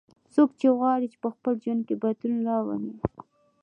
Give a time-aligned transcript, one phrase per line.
[0.33, 0.49] څوک
[0.79, 2.93] غواړي چې په خپل ژوند کې بدلون راولي